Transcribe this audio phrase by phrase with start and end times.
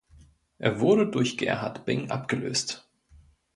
[0.57, 2.89] Er wurde durch Gerhard Bing abgelöst.